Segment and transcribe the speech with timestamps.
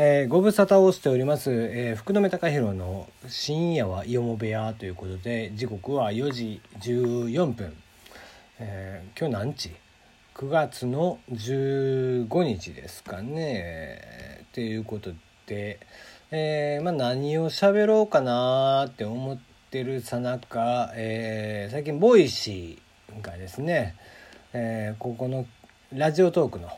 [0.00, 7.76] えーご無沙汰をしております、えー福留高広の「深夜はよもべや」ということで時刻は4時14分、
[8.60, 9.74] えー今日何日
[10.36, 15.10] ?9 月の15日ですかねということ
[15.46, 15.80] で、
[16.30, 19.38] えーまあ、何を喋ろうかなって思っ
[19.72, 23.96] てるさなか、最近ボイシーがですね、
[24.52, 25.44] えここの
[25.92, 26.68] ラジオトークの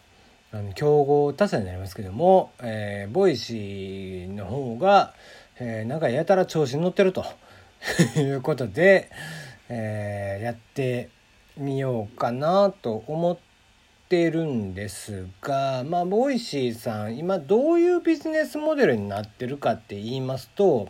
[0.53, 5.15] あの競合他社になりますけども、えーボイシーの方が、
[5.61, 7.25] えーなんかやたら調子に乗ってると
[8.19, 9.11] いうことで、
[9.69, 11.09] えーやって
[11.57, 13.39] みようかなと思っ
[14.09, 20.89] てるんですがまあボイシーさん今どういうビジネスモデルになってるかって言いますと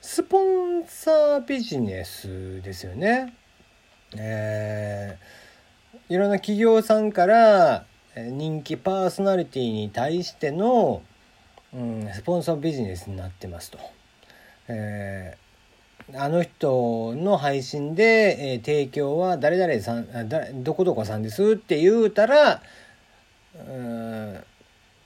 [0.00, 3.34] スポンサービジネスですよね。
[4.16, 5.42] えー
[6.08, 11.02] いろんな企業さんから人気パーソナリティに対しての、
[11.74, 13.78] うん、スポンサービジネスになってますと。
[14.68, 15.42] えー
[16.14, 22.60] あの人の配信で、えー提供は誰々さんだどこどこさんですって言うたら
[23.54, 24.44] うん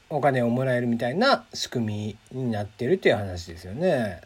[0.08, 4.22] お金をもらえるみたいな仕組みになってるっていう話ですよね。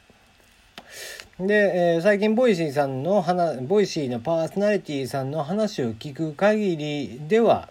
[1.40, 7.68] で、えー最近ボイシーさんの話ボイシーのパーソナリティさんの話を聞く限りでは、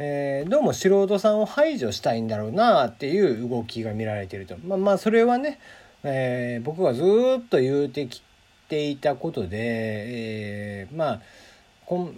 [0.00, 5.58] えーどうも素人さんを排除したいんだろうなっていう動きが見られているとまあまあそれはね、
[6.04, 8.22] えー僕がずっと言うてき
[8.68, 11.20] ていたことで、えーまあ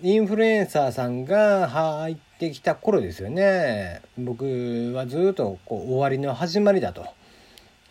[0.03, 7.07] インフルエンサーさんが入ってきた頃ですよね僕はずっとこう終わりの始まりだと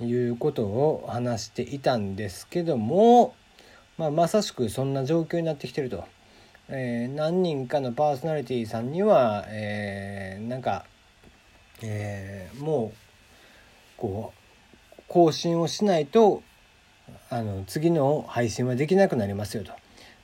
[0.03, 3.33] いうことを話していたんですけども、
[3.97, 6.03] まあ、まさしくそんな状況になってきてると。
[6.69, 10.85] えー何人かのパーソナリティさんには、えーなんか、
[11.81, 14.33] えーもうこ
[14.97, 16.43] う更新をしないと
[17.29, 19.71] あの次の配信はできなくなりますよと。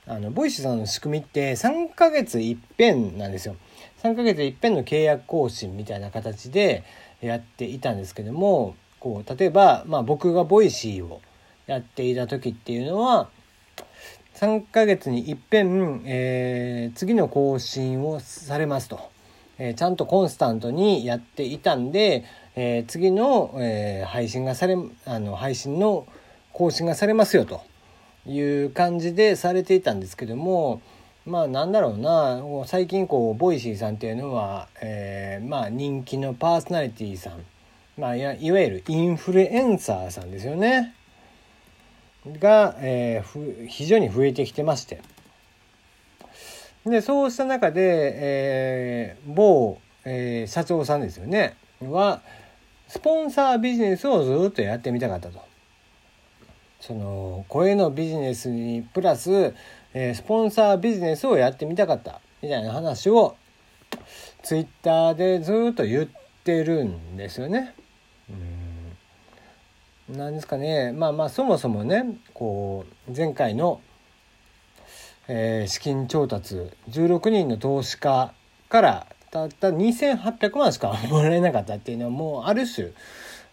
[0.08, 3.56] あのボイシーさんの仕組みって3ヶ月いっぺんなんですよ。
[4.04, 6.84] 3ヶ月いっぺんの契約更新みたいな形で
[7.20, 11.20] やっていたんですけどもこう例えば、まあ、僕がボイシーを
[11.66, 13.28] やっていた時っていうのは
[14.36, 19.00] 3ヶ月に一遍、えー次の更新をされますと、
[19.58, 22.24] えーちゃんとコンスタントにやっていたんで、
[22.54, 24.76] えー次の、えー配信がされ
[25.06, 26.06] あの配信の
[26.52, 27.62] 更新がされますよと。
[28.28, 30.82] いう感じでされていたんですけども
[31.24, 32.42] まあなんだろうな。
[32.66, 37.44] 最近こうボイシーさんっていうのは、えーまあ人気のパーソナリティさん、
[37.96, 40.95] まあ、いわゆるインフルエンサーさんですよね。
[42.40, 45.00] が、えー非常に増えてきてまして
[46.84, 52.20] でそうした中で、えー某、えー社長さんですよねは
[52.88, 55.44] スポンサービジネスをずっとやってみたかったと。
[56.80, 59.54] その声のビジネスにプラス、
[59.92, 63.36] えースポンサービジネスをやってみたかったみたいな話を
[64.42, 66.08] ツイッターでずっと言っ
[66.44, 67.74] てるんですよね。
[70.08, 70.92] なんですかね。
[70.92, 73.80] まあまあそもそもねこう前回の、
[75.26, 78.32] えー資金調達16人の投資家
[78.68, 82.92] からたった2800万しかもらえなかったっていうのはもうある種、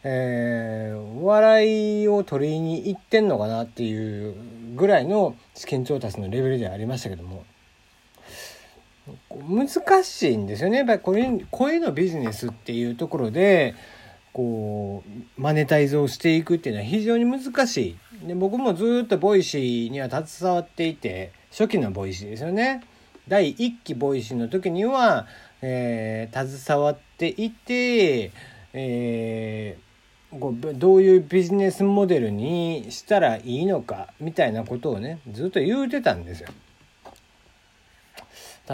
[0.04, 4.36] えー笑いを取りに行ってんのかなっていう
[4.76, 7.46] ぐらいの資金調達のレベルではありましたけども。
[9.50, 10.78] 難しいんですよね。
[10.78, 13.76] やっぱり声声のビジネスっていうところで
[14.34, 22.84] こうマネタイズをしていくっていうのは非常に難しいで僕もずっとボイシーには携わっていて初期のボイシーですよね
[23.28, 25.28] 第1期ボイシーの時には、
[25.62, 28.32] えー携わっていて、
[28.74, 29.94] えー
[30.40, 36.50] こうどういうビジネスモデルにしたらいいのかみたいなことをねずっと言うてたんですよ。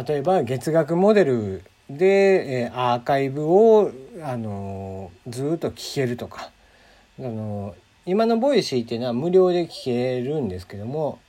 [0.07, 3.91] 例えば月額モデルで、えアーカイブを、
[4.23, 6.51] あのずっと聞けるとか、
[7.19, 7.75] あの
[8.05, 11.19] 今のボイシーっていうのは無料で聞けるんですけども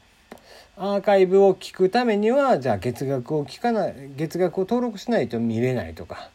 [0.77, 6.31] アーカイブを聞くためにはじゃあ月額を聞かない月額を登録しないと見れないとか。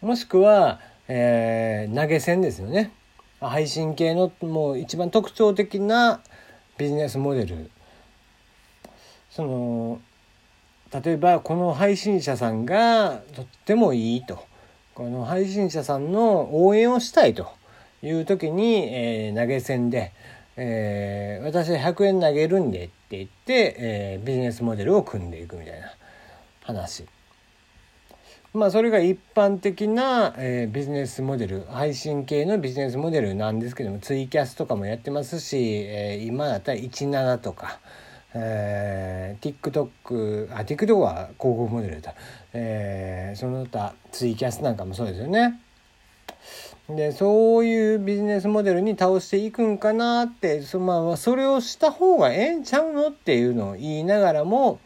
[0.00, 2.92] もしくは、えー投げ銭ですよね。
[3.40, 6.20] 配信系のもう一番特徴的な
[6.78, 7.70] ビジネスモデル。
[9.30, 10.00] その
[10.92, 14.44] 例えばこの配信者さんがとってもいいと。
[14.94, 17.48] この配信者さんの応援をしたいと
[18.02, 20.12] いう時に、えー投げ銭で、
[20.56, 25.92] えー私100円投げるんでって言って、えービジネスモデルを組んでいくみたいな
[26.64, 27.06] 話。
[28.52, 37.78] まあそれが一般的な、えー、ビジネスモデル配信系のビジネスモデルなんですけどもツイキャスとかもやってますし、えー、今だったら17とか、
[38.34, 42.14] えー、TikTok あ TikTok は広告モデルだ、
[42.52, 45.60] えー、その他ツイキャスなんかもそうですよね。
[46.88, 54.80] でそういうビジネスモデルに倒していくんかなってそ,、まあ、それをした方がええんちゃうのっていうのを言いながらも、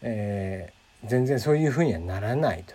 [0.00, 2.74] えー、全然そういうふうにはならないと。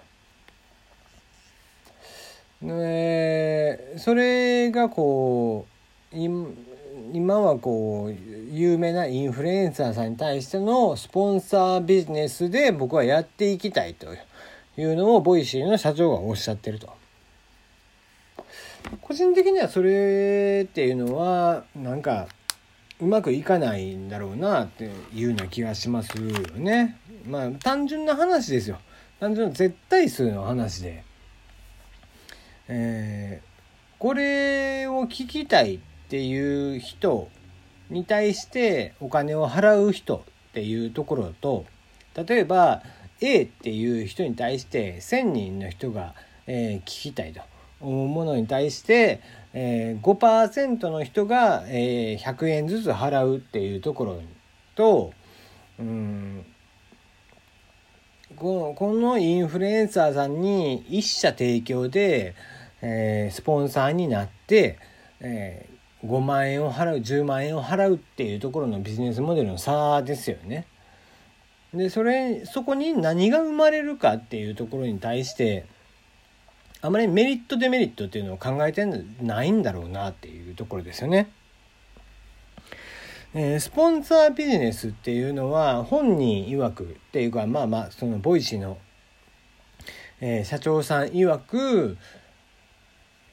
[2.61, 5.65] でそれがこ
[6.13, 6.15] う
[7.15, 8.11] 今はこう
[8.51, 14.07] 有名なインフルエンサーさんに対してのスポンサービジネスで僕はやっていきたいと
[14.77, 16.91] いうのをボイシーの社長がおっしゃってると。
[18.99, 22.27] 個人的にはそれっていうのはなんか
[22.99, 26.23] うまくいかないんだろうなっていうような気がしますよ
[26.55, 26.97] ね。
[27.27, 28.79] まあ単純な話ですよ。
[29.19, 31.03] 単純な絶対数の話で。
[32.69, 33.47] えー、
[33.99, 37.29] これを聞きたいっていう人
[37.89, 41.65] に対してお金を払う人っていうところと
[42.15, 42.83] 例えば
[43.21, 46.13] A っていう人に対して1,000人の人が、
[46.47, 47.41] えー、聞きたいと。
[47.83, 49.19] 思うものに対して、
[49.53, 54.21] えー、5%の人が、えー、100円ずつ払うっていうところ
[54.75, 55.13] と
[55.77, 56.45] うん
[58.35, 62.33] このインフルエンサーさんに1社提供で、
[62.81, 64.79] えー、スポンサーになって、
[65.19, 65.72] えー、
[66.05, 70.67] 5万円を払う10万円を払うっていうところのビジネスモデルの差ですよね。
[71.73, 75.65] でそれそこに何が生まれるかっていうところに対して
[76.81, 78.85] あまりメリットデメリットっていうのを考えて
[79.21, 81.31] ないんだろうなっていうところですよね。
[83.33, 88.77] えー、スポンサービジネスっていうのは本人曰くっていうかまあまあそのボイシーの、
[90.21, 91.97] えー、社長さん曰く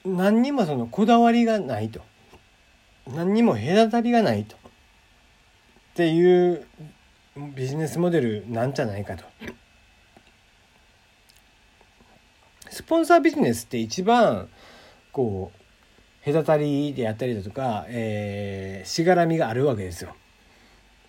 [0.06, 2.00] 何にもそのこだわりがないと
[3.14, 4.58] 何にも隔たりがないとっ
[5.94, 6.66] ていう
[7.54, 9.24] ビジネスモデルなんじゃないかと。
[12.70, 14.48] スポンサービジネスって一番
[15.12, 20.14] こう隔たりであったりだとか、えー、しがらみがあるわけですよ。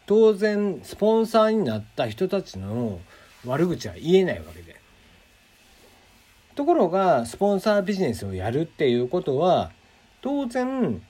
[0.08, 3.00] 当然スポンサーになった人たちの
[3.46, 4.82] 悪口は言えないわけで。
[6.56, 9.72] ところがスポンサービジネスをやるっていうことは
[10.22, 11.02] 当然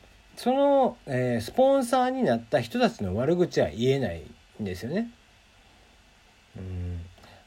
[0.41, 4.23] その、えー、スポンサーになった人たちの悪口は言えない
[4.59, 5.11] んですよね。
[6.57, 6.99] うん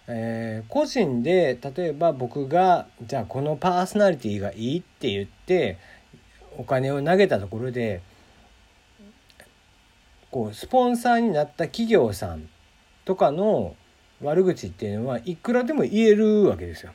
[0.06, 5.76] えー、個人で例えば僕がじゃあこのパーソナリティがいいって言って
[6.56, 8.00] お金を投げたところで
[10.31, 12.49] こうスポンサーになった企業さん
[13.05, 13.75] とかの
[14.23, 16.93] 悪口っていうのはいくらでも言えるわけですよ。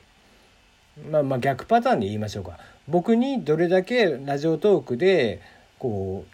[1.10, 2.58] まあまあ逆パターンで言いましょうか。
[2.88, 6.24] 僕にどれだけラジオトークでこ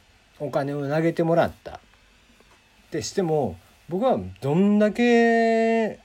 [0.40, 1.76] うお金を投げてもらった。
[1.76, 1.78] っ
[2.90, 3.56] てしても
[3.88, 6.00] 僕はどんだけ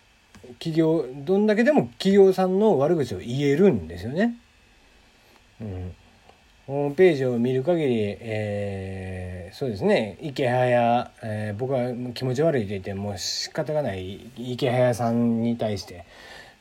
[0.59, 4.38] 企業どんだけでも企業さんの悪口を言えるんですよね。
[5.59, 5.95] うん、
[6.67, 10.17] ホームページを見る限り、えー、そうですね。
[10.21, 16.05] 池早、えー、僕は気持ち悪いと言ってもう仕方がない池早さんに対して、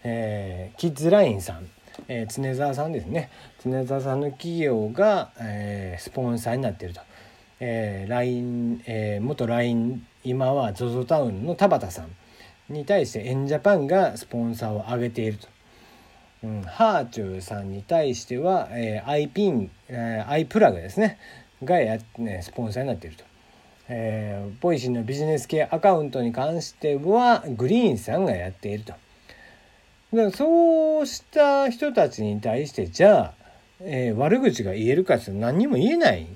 [0.05, 1.69] えー、キッズラインさん、
[2.13, 3.31] えー、常沢さんですね
[3.65, 7.01] 常沢さんの企業が、えー、スポンサーになっていると。
[7.63, 15.47] えー、LINE、えー、元 LINE 今は ZOZO タウンの田畑さんに対してエンジャパンがスポンサーを上げていると。
[16.43, 21.19] うん、はあちゅうさんに対しては、えー、アイピン、えー、アイプラグですね
[21.63, 23.25] がや、ね、スポンサーになっていると。
[23.89, 28.95] えー、ボイシーのビジネス系アカウントに関してはグリーンさんがやっていると。
[30.17, 33.35] だそうした人たちに対してじゃあ、
[33.81, 36.27] えー、悪口が言えるかって何にも言えない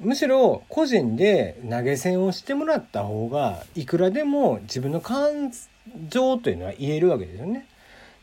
[0.00, 5.52] むしろ個人で投げ銭をしてもらった方がいくらでも自分の感
[6.08, 7.66] 情というのは言えるわけですよね。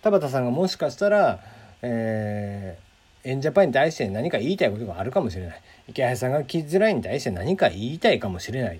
[0.01, 1.39] 田畑さんがもしかしたら、
[1.83, 5.61] えー、エンジャパンに対して何か言いたいことがあるかもしれない。
[5.87, 8.79] 池原さんがキッズラインに対して何か言いたいかもしれない。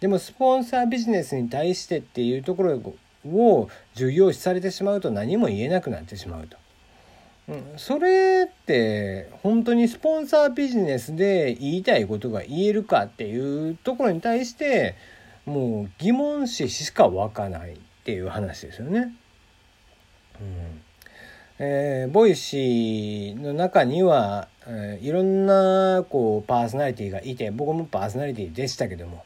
[0.00, 2.82] でもスポンサービジネスに対してっていうところ
[3.26, 6.56] を重要視されてしまうと何も言えなくなってしまうと。
[7.48, 14.94] うん、それって本当にスポンサービジネスで言いたいことが言えるかっていうところに対して
[15.44, 19.12] もう疑問視しか湧かないっていう話ですよね。
[20.40, 20.82] うん
[21.58, 29.24] えー、ボイシーの中には、えー、いろんなこうパーソナリティがいて僕もパーソナリティでしたけども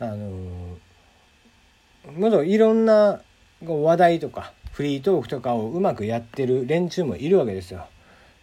[0.00, 0.76] あのー、
[2.12, 3.20] もっといろんな
[3.62, 7.86] 話題とかフリートークとかをうまくやってる連中もいるわけですよ。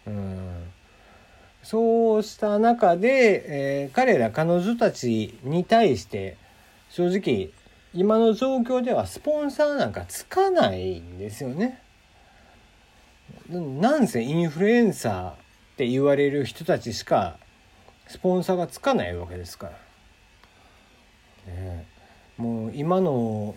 [0.08, 0.72] うん
[1.64, 3.44] そうした中で、
[3.84, 6.38] えー、彼ら彼女たちに対して
[6.90, 7.52] 正直
[7.94, 11.82] 今の状況ではスポンサーなんかつかないんですよね。
[13.50, 15.36] なんせインフルエンサーっ
[15.78, 17.38] て言われる人たちしか
[18.08, 19.68] スポンサーがつかないわけですか
[21.48, 21.54] ら。
[21.54, 21.86] ね、
[22.42, 23.54] もう今の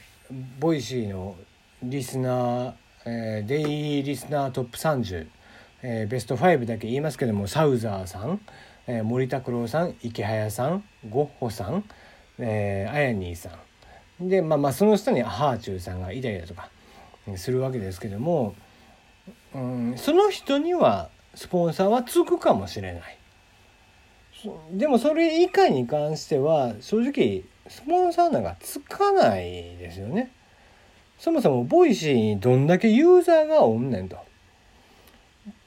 [0.60, 1.36] ボイシーの
[1.82, 2.72] リスナー、
[3.06, 5.26] えー、デイリースナートップ30、
[5.82, 8.42] えー、ベスト5だけ言いますけどもサウザーさん、
[8.86, 11.84] えー、森拓郎さん池早さんゴッホさん、
[12.38, 13.58] えー、アヤニーさ
[14.22, 16.68] んでまあまあその下にハーチューさんがいたりだとか
[17.36, 18.54] するわけですけども、
[19.54, 23.18] うん、その人にはスポンサーはつくかもしれない。
[24.72, 29.44] でもそれ以下に関しては正直スポンサーなんかつかない
[29.76, 30.30] ですよね。
[31.18, 34.18] そもそもボイシーにどんだけユーザーがおんねんと。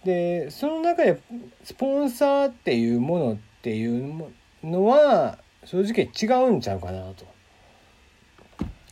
[0.04, 1.20] でその中で
[1.64, 4.26] スポンサーっていうものっていう
[4.64, 7.26] のは正直違うんちゃうかなと。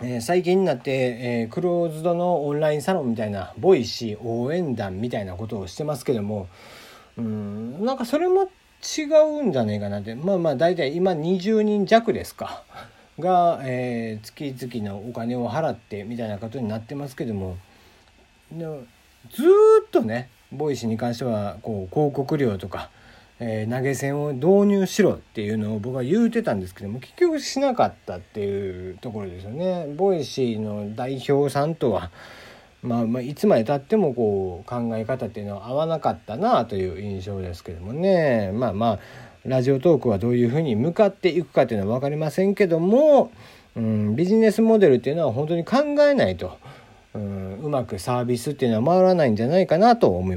[0.01, 6.49] えー、最近になって、えー、クローズドのオンラインサロンみたいなボイシー応援団みたいなことをしてますけども
[7.17, 8.49] うんなんかそれも
[8.97, 12.65] 違うんじゃねえかなってまあまあ大体今20人弱ですか
[13.19, 17.57] が、えー、月々のお金を払ってみたいなことになってますけども
[18.51, 18.65] で
[19.31, 19.43] ず
[19.85, 22.89] っとねボイシーに関してはこう広告料とか、
[23.39, 29.87] えー、投げ銭を導入しろっていうのを僕は言うてたんですけども結局しなかったっていうところですよね。
[29.95, 32.11] ボイシーの代表さんとは
[32.85, 38.99] まあ、まあいつまでたってもこう考え方っていうのは合わなかったなという印象ですけどもねまあまあ
[39.45, 43.31] ラジオトークはどういうふうに向かっていくかっていうのは分かりませんけども、
[43.75, 46.57] うん、ビジネスモデルっていうのは本当に考えないと、
[47.13, 50.33] うん、うまくサービスっていうのは回らないんじゃないかなと思います。